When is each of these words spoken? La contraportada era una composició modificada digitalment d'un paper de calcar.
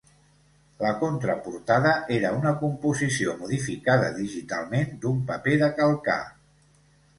La 0.83 0.93
contraportada 1.01 1.91
era 2.15 2.31
una 2.39 2.55
composició 2.63 3.37
modificada 3.43 4.09
digitalment 4.17 4.93
d'un 5.07 5.23
paper 5.31 5.57
de 5.67 5.71
calcar. 5.81 6.21